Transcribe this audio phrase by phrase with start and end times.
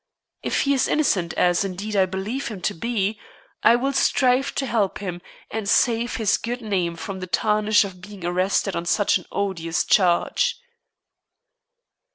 [0.41, 3.19] If he is innocent, as, indeed, I believe him to be,
[3.61, 8.01] I will strive to help him and save his good name from the tarnish of
[8.01, 10.59] being arrested on such an odious charge."